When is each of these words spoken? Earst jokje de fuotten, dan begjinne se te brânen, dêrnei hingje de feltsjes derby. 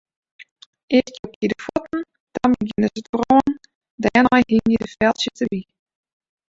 Earst 0.95 1.15
jokje 1.21 1.47
de 1.51 1.57
fuotten, 1.63 2.01
dan 2.33 2.49
begjinne 2.57 2.87
se 2.93 2.99
te 3.03 3.09
brânen, 3.15 3.53
dêrnei 4.03 4.43
hingje 4.49 4.77
de 4.83 4.87
feltsjes 4.95 5.35
derby. 5.39 5.61